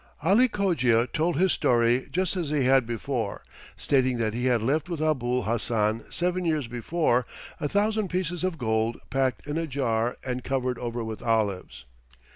[0.23, 3.43] Ali Cogia told his story just as he had before,
[3.77, 7.27] stating that he had left with Abul Hassan seven years before
[7.59, 11.85] a thousand pieces of gold packed in a jar and covered over with olives.